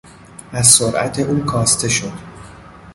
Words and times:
از 0.51 0.67
سرعت 0.67 1.19
او 1.19 1.45
کاسته 1.45 1.89
شد. 1.89 2.13